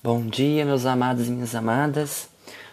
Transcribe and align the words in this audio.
Bom 0.00 0.24
dia, 0.24 0.64
meus 0.64 0.86
amados 0.86 1.26
e 1.26 1.30
minhas 1.32 1.56
amadas. 1.56 2.28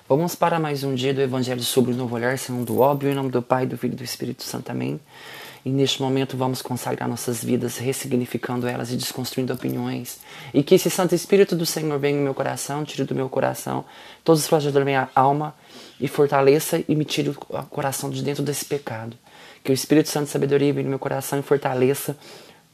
Vamos 0.08 0.36
para 0.36 0.60
mais 0.60 0.84
um 0.84 0.94
dia 0.94 1.12
do 1.12 1.20
Evangelho 1.20 1.64
sobre 1.64 1.92
o 1.92 1.96
Novo 1.96 2.14
Olhar, 2.14 2.38
segundo 2.38 2.72
o 2.74 2.82
óbvio, 2.82 3.10
em 3.10 3.16
nome 3.16 3.32
do 3.32 3.42
Pai, 3.42 3.66
do 3.66 3.76
Filho 3.76 3.94
e 3.94 3.96
do 3.96 4.04
Espírito 4.04 4.44
Santo. 4.44 4.70
Amém. 4.70 5.00
E 5.66 5.72
neste 5.72 6.04
momento 6.04 6.38
vamos 6.38 6.62
consagrar 6.62 7.10
nossas 7.10 7.44
vidas, 7.44 7.80
ressignificando 7.80 8.68
elas 8.68 8.92
e 8.92 8.96
desconstruindo 8.96 9.52
opiniões. 9.52 10.20
E 10.54 10.62
que 10.62 10.76
esse 10.76 10.88
Santo 10.92 11.16
Espírito 11.16 11.56
do 11.56 11.66
Senhor 11.66 11.98
venha 11.98 12.16
no 12.16 12.24
meu 12.24 12.36
coração, 12.36 12.86
tire 12.86 13.06
do 13.06 13.16
meu 13.16 13.28
coração 13.28 13.84
todos 14.24 14.44
os 14.44 14.48
flagelos 14.48 14.76
da 14.76 14.86
minha 14.86 15.10
alma 15.16 15.56
e 16.00 16.08
fortaleça 16.08 16.84
e 16.88 16.96
me 16.96 17.06
tire 17.06 17.30
o 17.30 17.34
coração 17.72 18.12
de 18.12 18.22
dentro 18.22 18.44
desse 18.44 18.66
pecado. 18.66 19.18
Que 19.64 19.72
o 19.72 19.74
Espírito 19.74 20.10
Santo 20.10 20.26
de 20.26 20.32
sabedoria 20.32 20.72
venha 20.72 20.84
no 20.84 20.92
meu 20.92 21.00
coração 21.00 21.40
e 21.40 21.42
fortaleça 21.42 22.16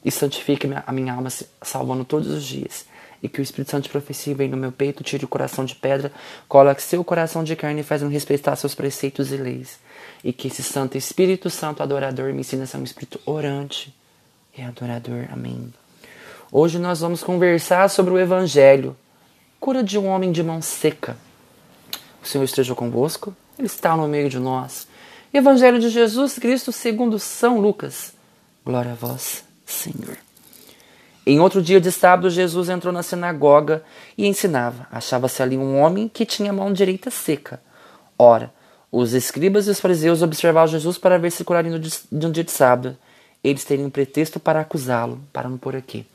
e 0.04 0.12
santifique 0.12 0.68
a 0.86 0.92
minha 0.92 1.14
alma, 1.14 1.30
salvando 1.62 2.04
todos 2.04 2.28
os 2.28 2.44
dias 2.44 2.91
e 3.22 3.30
que 3.30 3.40
o 3.40 3.44
Espírito 3.44 3.72
Santo 3.72 3.84
de 3.84 3.90
profecia 3.90 4.34
venha 4.34 4.52
no 4.52 4.58
meu 4.58 4.72
peito, 4.72 5.04
tire 5.04 5.26
o 5.26 5.28
coração 5.28 5.64
de 5.64 5.76
pedra, 5.76 6.12
coloque 6.48 6.82
seu 6.82 7.04
coração 7.04 7.44
de 7.44 7.56
carne 7.56 7.82
e 7.82 7.84
faz-me 7.84 8.12
respeitar 8.12 8.56
seus 8.56 8.74
preceitos 8.74 9.32
e 9.32 9.38
leis. 9.38 9.80
E 10.24 10.34
que 10.34 10.48
esse 10.48 10.64
Santo 10.64 10.98
Espírito 10.98 11.50
Santo 11.50 11.84
adorador 11.84 12.34
me 12.34 12.42
ensine 12.42 12.64
a 12.64 12.66
ser 12.66 12.78
um 12.78 12.84
espírito 12.84 13.20
orante 13.26 13.94
e 14.58 14.62
adorador. 14.62 15.28
Amém. 15.32 15.72
Hoje 16.52 16.80
nós 16.80 17.00
vamos 17.00 17.24
conversar 17.24 17.90
sobre 17.90 18.14
o 18.14 18.20
Evangelho, 18.20 18.96
cura 19.60 19.84
de 19.84 19.98
um 19.98 20.08
homem 20.08 20.32
de 20.32 20.44
mão 20.44 20.62
seca. 20.62 21.16
O 22.22 22.28
Senhor 22.28 22.44
esteja 22.44 22.76
convosco, 22.76 23.36
Ele 23.58 23.68
está 23.68 23.96
no 23.96 24.08
meio 24.08 24.30
de 24.30 24.40
nós. 24.40 24.88
Evangelho 25.34 25.80
de 25.80 25.90
Jesus 25.90 26.38
Cristo 26.38 26.72
segundo 26.72 27.18
São 27.18 27.60
Lucas. 27.60 28.14
Glória 28.66 28.92
a 28.92 28.96
vós, 28.96 29.44
Senhor. 29.66 30.18
Em 31.26 31.40
outro 31.40 31.62
dia 31.62 31.80
de 31.80 31.92
sábado, 31.92 32.30
Jesus 32.30 32.68
entrou 32.70 32.92
na 32.92 33.04
sinagoga 33.04 33.84
e 34.18 34.26
ensinava. 34.28 34.88
Achava-se 34.92 35.44
ali 35.44 35.56
um 35.56 35.80
homem 35.80 36.08
que 36.08 36.26
tinha 36.26 36.50
a 36.50 36.54
mão 36.54 36.74
direita 36.74 37.12
seca. 37.12 37.62
Ora, 38.18 38.52
os 38.92 39.14
escribas 39.14 39.68
e 39.68 39.70
os 39.70 39.80
fariseus 39.80 40.22
observavam 40.22 40.68
Jesus 40.68 40.98
para 40.98 41.20
ver 41.20 41.32
se 41.32 41.44
curaria 41.44 41.80
de 41.80 42.26
um 42.26 42.32
dia 42.32 42.44
de 42.44 42.52
sábado. 42.52 42.98
Eles 43.44 43.64
teriam 43.64 43.88
um 43.88 43.92
pretexto 43.92 44.40
para 44.40 44.60
acusá-lo, 44.60 45.22
para 45.32 45.48
não 45.48 45.58
por 45.58 45.76
aqui. 45.76 46.06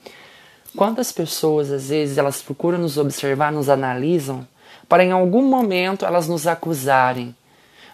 Quantas 0.76 1.10
pessoas, 1.10 1.72
às 1.72 1.88
vezes, 1.88 2.18
elas 2.18 2.42
procuram 2.42 2.78
nos 2.78 2.98
observar, 2.98 3.50
nos 3.50 3.68
analisam, 3.68 4.46
para 4.88 5.04
em 5.04 5.12
algum 5.12 5.42
momento 5.42 6.04
elas 6.04 6.28
nos 6.28 6.46
acusarem, 6.46 7.34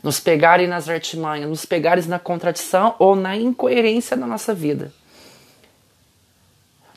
nos 0.03 0.19
pegarem 0.19 0.67
nas 0.67 0.89
artimanhas, 0.89 1.49
nos 1.49 1.65
pegarem 1.65 2.05
na 2.07 2.19
contradição 2.19 2.95
ou 2.99 3.15
na 3.15 3.37
incoerência 3.37 4.17
da 4.17 4.27
nossa 4.27 4.53
vida. 4.53 4.93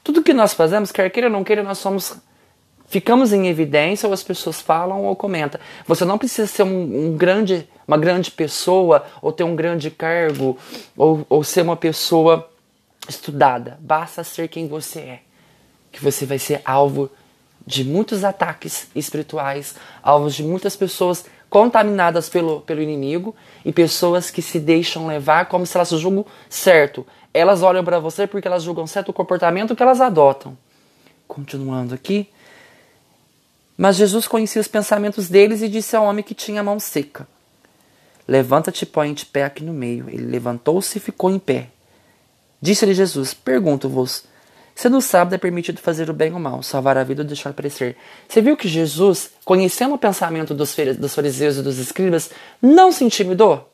Tudo 0.06 0.22
que 0.22 0.34
nós 0.34 0.54
fazemos, 0.54 0.92
quer 0.92 1.10
queira 1.10 1.30
ou 1.30 1.34
não 1.34 1.44
queira, 1.44 1.64
nós 1.64 1.80
somos 1.80 2.16
ficamos 2.88 3.34
em 3.34 3.48
evidência 3.48 4.06
ou 4.06 4.14
as 4.14 4.22
pessoas 4.22 4.62
falam 4.62 5.04
ou 5.04 5.16
comentam. 5.16 5.60
Você 5.88 6.06
não 6.06 6.20
precisa 6.20 6.46
ser 6.46 6.62
um, 6.62 7.08
um, 7.08 7.18
grande, 7.18 7.68
uma 7.88 7.98
grande 7.98 8.30
pessoa 8.30 9.04
ou 9.20 9.32
ter 9.32 9.44
um 9.44 9.56
grande 9.56 9.90
cargo 9.90 10.60
ou, 10.96 11.26
ou 11.28 11.44
ser 11.44 11.62
uma 11.62 11.76
pessoa 11.76 12.48
estudada. 13.10 13.80
Basta 13.82 14.24
ser 14.24 14.48
quem 14.48 14.68
você 14.68 15.00
é, 15.00 15.20
que 15.92 16.04
você 16.04 16.24
vai 16.24 16.38
ser 16.38 16.62
alvo 16.64 17.10
de 17.66 17.84
muitos 17.84 18.24
ataques 18.24 18.88
espirituais, 18.96 19.74
alvos 20.04 20.36
de 20.36 20.44
muitas 20.44 20.76
pessoas 20.76 21.26
contaminadas 21.50 22.30
pelo, 22.30 22.62
pelo 22.62 22.82
inimigo 22.82 23.36
e 23.64 23.72
pessoas 23.72 24.30
que 24.30 24.42
se 24.42 24.60
deixam 24.60 25.08
levar 25.08 25.46
como 25.46 25.66
se 25.66 25.78
elas 25.78 25.90
julgam 25.90 26.26
certo 26.50 27.06
elas 27.36 27.62
olham 27.62 27.84
para 27.84 28.00
você 28.00 28.26
porque 28.26 28.48
elas 28.48 28.64
julgam 28.64 28.88
certo 28.88 29.12
comportamento 29.12 29.76
que 29.76 29.84
elas 29.84 30.00
adotam. 30.00 30.58
Continuando 31.28 31.94
aqui. 31.94 32.30
Mas 33.78 33.98
Jesus 33.98 34.26
conhecia 34.26 34.62
os 34.62 34.70
pensamentos 34.70 35.28
deles 35.28 35.62
e 35.62 35.68
disse 35.68 35.98
ao 35.98 36.06
homem 36.06 36.24
que 36.24 36.34
tinha 36.34 36.62
a 36.62 36.64
mão 36.64 36.80
seca: 36.80 37.28
Levanta-te 38.26 38.84
e 38.84 38.86
põe 38.86 39.14
de 39.14 39.26
pé 39.26 39.44
aqui 39.44 39.66
no 39.66 39.74
meio. 39.74 40.10
Ele 40.10 40.26
levantou-se 40.26 40.98
e 40.98 41.02
ficou 41.02 41.30
em 41.30 41.38
pé. 41.38 41.68
Disse-lhe 42.62 42.94
Jesus: 42.94 43.34
Pergunto-vos: 43.34 44.24
se 44.76 44.90
no 44.90 45.02
sábado 45.02 45.34
é 45.34 45.38
permitido 45.38 45.80
fazer 45.80 46.10
o 46.10 46.14
bem 46.14 46.32
ou 46.32 46.38
o 46.38 46.40
mal, 46.40 46.62
salvar 46.62 46.98
a 46.98 47.04
vida 47.04 47.22
ou 47.22 47.28
deixar 47.28 47.54
perecer? 47.54 47.96
Você 48.28 48.42
viu 48.42 48.58
que 48.58 48.68
Jesus, 48.68 49.32
conhecendo 49.46 49.96
o 49.96 49.98
pensamento 49.98 50.54
dos 50.54 50.76
fariseus 50.76 51.56
e 51.56 51.62
dos 51.62 51.80
escribas, 51.80 52.30
não 52.62 52.92
se 52.92 53.06
intimidou? 53.06 53.72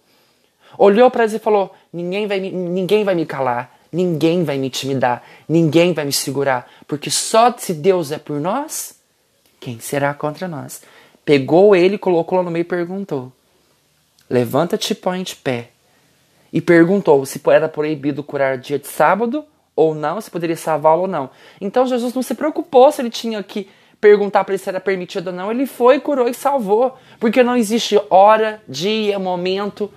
Olhou 0.78 1.10
para 1.10 1.24
eles 1.24 1.34
e 1.34 1.40
falou: 1.40 1.74
ninguém 1.92 2.28
vai, 2.28 2.40
me, 2.40 2.52
ninguém 2.52 3.04
vai 3.04 3.16
me 3.16 3.26
calar, 3.26 3.76
ninguém 3.92 4.44
vai 4.44 4.60
me 4.60 4.68
intimidar, 4.68 5.24
ninguém 5.50 5.92
vai 5.92 6.06
me 6.06 6.14
segurar, 6.14 6.70
porque 6.88 7.10
só 7.10 7.52
se 7.58 7.74
Deus 7.74 8.12
é 8.12 8.20
por 8.20 8.40
nós, 8.40 8.96
quem 9.60 9.80
será 9.80 10.14
contra 10.14 10.48
nós? 10.48 10.84
Pegou 11.26 11.76
ele, 11.76 11.98
colocou 11.98 12.38
lá 12.38 12.44
no 12.44 12.52
meio 12.52 12.62
e 12.62 12.66
perguntou: 12.66 13.34
Levanta-te 14.30 14.92
e 14.92 14.96
põe 14.96 15.24
de 15.24 15.36
pé. 15.36 15.72
E 16.54 16.62
perguntou 16.62 17.26
se 17.26 17.42
era 17.48 17.68
proibido 17.68 18.24
curar 18.24 18.58
dia 18.58 18.78
de 18.78 18.88
sábado 18.88 19.46
ou 19.76 19.96
não, 19.96 20.20
se 20.20 20.30
poderia 20.30 20.58
salvá-lo 20.58 21.04
ou 21.04 21.08
não. 21.08 21.30
Então 21.60 21.86
Jesus 21.86 22.14
não 22.14 22.22
se 22.22 22.36
preocupou 22.36 22.92
se 22.92 23.02
ele 23.02 23.10
tinha 23.10 23.42
que 23.42 23.70
perguntar 24.00 24.44
para 24.44 24.54
ele 24.54 24.64
se 24.64 24.70
era 24.70 24.80
permitido 24.80 25.28
ou 25.28 25.34
não. 25.34 25.52
Ele 25.52 25.66
foi, 25.66 26.00
curou 26.00 26.28
e 26.28 26.34
salvou. 26.34 26.98
Porque 27.20 27.44
não 27.44 27.56
existe 27.56 28.00
hora, 28.10 28.62
dia, 28.68 29.18
momento 29.20 29.92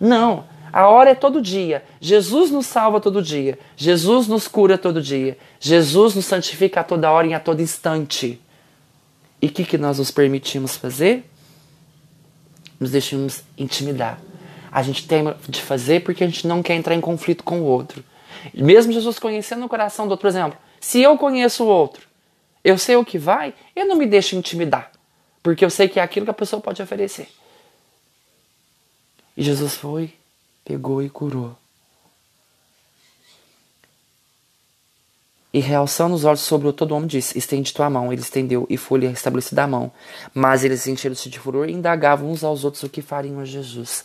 não. 0.00 0.44
A 0.72 0.88
hora 0.88 1.10
é 1.10 1.14
todo 1.14 1.40
dia. 1.40 1.82
Jesus 2.00 2.50
nos 2.50 2.66
salva 2.66 3.00
todo 3.00 3.22
dia. 3.22 3.58
Jesus 3.76 4.28
nos 4.28 4.46
cura 4.46 4.76
todo 4.76 5.02
dia. 5.02 5.38
Jesus 5.58 6.14
nos 6.14 6.26
santifica 6.26 6.80
a 6.80 6.84
toda 6.84 7.10
hora 7.10 7.26
e 7.26 7.34
a 7.34 7.40
todo 7.40 7.62
instante. 7.62 8.40
E 9.40 9.46
o 9.46 9.50
que, 9.50 9.64
que 9.64 9.78
nós 9.78 9.98
nos 9.98 10.10
permitimos 10.10 10.76
fazer? 10.76 11.28
Nos 12.78 12.90
deixamos 12.90 13.42
intimidar. 13.56 14.20
A 14.70 14.82
gente 14.82 15.06
tem 15.06 15.24
de 15.48 15.62
fazer 15.62 16.02
porque 16.02 16.22
a 16.22 16.26
gente 16.26 16.46
não 16.46 16.62
quer 16.62 16.74
entrar 16.74 16.94
em 16.94 17.00
conflito 17.00 17.42
com 17.42 17.60
o 17.60 17.64
outro. 17.64 18.04
Mesmo 18.54 18.92
Jesus 18.92 19.18
conhecendo 19.18 19.64
o 19.64 19.68
coração 19.68 20.06
do 20.06 20.12
outro, 20.12 20.22
por 20.22 20.28
exemplo, 20.28 20.58
se 20.80 21.00
eu 21.00 21.16
conheço 21.16 21.64
o 21.64 21.68
outro, 21.68 22.06
eu 22.64 22.76
sei 22.76 22.96
o 22.96 23.04
que 23.04 23.18
vai, 23.18 23.54
eu 23.74 23.86
não 23.86 23.96
me 23.96 24.06
deixo 24.06 24.36
intimidar. 24.36 24.90
Porque 25.42 25.64
eu 25.64 25.70
sei 25.70 25.88
que 25.88 26.00
é 26.00 26.02
aquilo 26.02 26.26
que 26.26 26.30
a 26.30 26.34
pessoa 26.34 26.60
pode 26.60 26.82
oferecer. 26.82 27.28
E 29.36 29.42
Jesus 29.42 29.74
foi, 29.74 30.12
pegou 30.64 31.02
e 31.02 31.08
curou. 31.08 31.56
E 35.52 35.60
realçando 35.60 36.14
os 36.14 36.24
olhos 36.24 36.40
sobre 36.40 36.68
o 36.68 36.72
todo 36.72 36.94
homem, 36.94 37.08
disse: 37.08 37.38
Estende 37.38 37.72
tua 37.72 37.88
mão. 37.88 38.12
Ele 38.12 38.20
estendeu 38.20 38.66
e 38.68 38.76
foi-lhe 38.76 39.06
restabelecida 39.06 39.64
a 39.64 39.66
mão. 39.66 39.90
Mas 40.34 40.62
eles 40.62 40.86
encheram-se 40.86 41.30
de 41.30 41.38
furor 41.38 41.68
e 41.68 41.72
indagavam 41.72 42.30
uns 42.30 42.44
aos 42.44 42.64
outros 42.64 42.82
o 42.82 42.88
que 42.88 43.00
fariam 43.00 43.40
a 43.40 43.44
Jesus. 43.44 44.04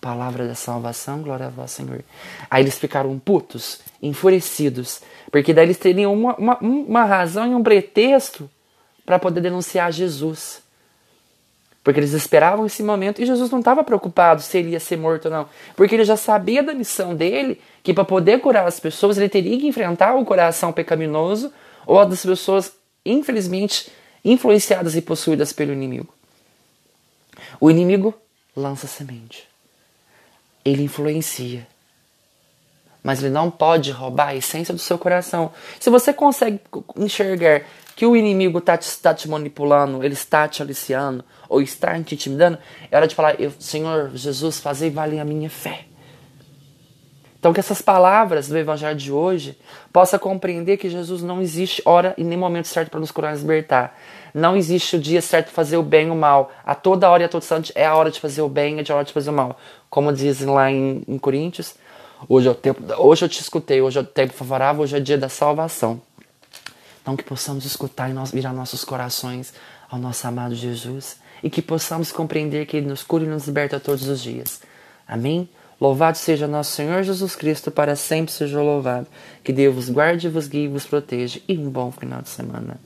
Palavra 0.00 0.46
da 0.46 0.54
salvação, 0.54 1.22
glória 1.22 1.46
a 1.46 1.50
vós, 1.50 1.72
Senhor. 1.72 2.04
Aí 2.48 2.62
eles 2.62 2.78
ficaram 2.78 3.18
putos, 3.18 3.80
enfurecidos, 4.00 5.00
porque 5.30 5.52
daí 5.52 5.66
eles 5.66 5.78
teriam 5.78 6.14
uma, 6.14 6.36
uma, 6.36 6.58
uma 6.60 7.04
razão 7.04 7.50
e 7.50 7.54
um 7.54 7.62
pretexto 7.62 8.48
para 9.04 9.18
poder 9.18 9.40
denunciar 9.40 9.90
Jesus. 9.90 10.62
Porque 11.82 11.98
eles 11.98 12.12
esperavam 12.12 12.66
esse 12.66 12.82
momento 12.82 13.20
e 13.20 13.26
Jesus 13.26 13.50
não 13.50 13.60
estava 13.60 13.82
preocupado 13.82 14.42
se 14.42 14.58
ele 14.58 14.70
ia 14.70 14.80
ser 14.80 14.96
morto 14.98 15.24
ou 15.24 15.30
não. 15.30 15.48
Porque 15.74 15.94
ele 15.94 16.04
já 16.04 16.16
sabia 16.16 16.62
da 16.62 16.74
missão 16.74 17.14
dele, 17.14 17.60
que 17.82 17.94
para 17.94 18.04
poder 18.04 18.40
curar 18.40 18.66
as 18.66 18.78
pessoas 18.78 19.16
ele 19.16 19.28
teria 19.28 19.58
que 19.58 19.66
enfrentar 19.66 20.14
o 20.14 20.24
coração 20.24 20.72
pecaminoso 20.72 21.50
ou 21.86 21.98
as 21.98 22.22
pessoas, 22.22 22.72
infelizmente, 23.04 23.90
influenciadas 24.24 24.94
e 24.94 25.00
possuídas 25.02 25.52
pelo 25.52 25.72
inimigo. 25.72 26.12
O 27.58 27.70
inimigo 27.70 28.14
lança 28.54 28.86
semente. 28.86 29.47
Ele 30.64 30.82
influencia. 30.82 31.66
Mas 33.02 33.22
ele 33.22 33.32
não 33.32 33.50
pode 33.50 33.90
roubar 33.90 34.28
a 34.28 34.36
essência 34.36 34.74
do 34.74 34.80
seu 34.80 34.98
coração. 34.98 35.52
Se 35.80 35.88
você 35.88 36.12
consegue 36.12 36.60
enxergar 36.96 37.62
que 37.96 38.06
o 38.06 38.14
inimigo 38.14 38.58
está 38.58 38.76
te, 38.76 38.96
tá 38.98 39.12
te 39.12 39.28
manipulando, 39.28 40.04
ele 40.04 40.14
está 40.14 40.46
te 40.46 40.62
aliciando, 40.62 41.24
ou 41.48 41.60
está 41.60 42.00
te 42.00 42.14
intimidando, 42.14 42.56
é 42.90 42.96
hora 42.96 43.08
de 43.08 43.14
falar, 43.14 43.36
Senhor 43.58 44.12
Jesus, 44.14 44.60
fazei 44.60 44.88
valer 44.88 45.18
a 45.18 45.24
minha 45.24 45.50
fé. 45.50 45.87
Então 47.38 47.52
que 47.52 47.60
essas 47.60 47.80
palavras 47.80 48.48
do 48.48 48.58
Evangelho 48.58 48.96
de 48.96 49.12
hoje 49.12 49.56
possa 49.92 50.18
compreender 50.18 50.76
que 50.76 50.90
Jesus 50.90 51.22
não 51.22 51.40
existe 51.40 51.80
hora 51.84 52.12
e 52.18 52.24
nem 52.24 52.36
momento 52.36 52.66
certo 52.66 52.90
para 52.90 52.98
nos 52.98 53.12
curar 53.12 53.36
e 53.36 53.38
libertar. 53.38 53.96
Não 54.34 54.56
existe 54.56 54.96
o 54.96 54.98
dia 54.98 55.22
certo 55.22 55.46
para 55.46 55.54
fazer 55.54 55.76
o 55.76 55.82
bem 55.82 56.10
ou 56.10 56.16
o 56.16 56.18
mal. 56.18 56.50
A 56.66 56.74
toda 56.74 57.08
hora 57.08 57.22
e 57.22 57.26
a 57.26 57.28
todo 57.28 57.42
instante 57.42 57.72
é 57.76 57.86
a 57.86 57.94
hora 57.94 58.10
de 58.10 58.20
fazer 58.20 58.42
o 58.42 58.48
bem, 58.48 58.78
é 58.78 58.92
a 58.92 58.94
hora 58.94 59.04
de 59.04 59.12
fazer 59.12 59.30
o 59.30 59.32
mal. 59.32 59.56
Como 59.88 60.12
dizem 60.12 60.48
lá 60.48 60.70
em, 60.70 61.02
em 61.06 61.16
Coríntios, 61.16 61.76
hoje 62.28 62.48
é 62.48 62.50
o 62.50 62.54
tempo, 62.54 62.82
hoje 62.98 63.24
eu 63.24 63.28
te 63.28 63.40
escutei, 63.40 63.80
hoje 63.80 63.98
é 63.98 64.02
o 64.02 64.04
tempo 64.04 64.32
favorável, 64.32 64.82
hoje 64.82 64.96
é 64.96 64.98
o 64.98 65.02
dia 65.02 65.16
da 65.16 65.28
salvação. 65.28 66.02
Então, 67.00 67.16
que 67.16 67.24
possamos 67.24 67.64
escutar 67.64 68.10
e 68.10 68.12
nós, 68.12 68.32
virar 68.32 68.52
nossos 68.52 68.84
corações 68.84 69.54
ao 69.88 69.98
nosso 69.98 70.26
amado 70.26 70.54
Jesus 70.54 71.16
e 71.42 71.48
que 71.48 71.62
possamos 71.62 72.12
compreender 72.12 72.66
que 72.66 72.76
Ele 72.76 72.86
nos 72.86 73.02
cura 73.02 73.24
e 73.24 73.28
nos 73.28 73.46
liberta 73.46 73.78
todos 73.80 74.06
os 74.08 74.20
dias. 74.20 74.60
Amém? 75.06 75.48
Louvado 75.80 76.18
seja 76.18 76.48
nosso 76.48 76.72
Senhor 76.72 77.02
Jesus 77.04 77.36
Cristo, 77.36 77.70
para 77.70 77.94
sempre 77.94 78.32
seja 78.32 78.60
louvado. 78.60 79.06
Que 79.44 79.52
Deus 79.52 79.74
vos 79.74 79.88
guarde, 79.88 80.28
vos 80.28 80.48
guie 80.48 80.66
vos 80.66 80.84
proteja. 80.84 81.40
E 81.46 81.56
um 81.56 81.70
bom 81.70 81.92
final 81.92 82.20
de 82.20 82.28
semana. 82.28 82.80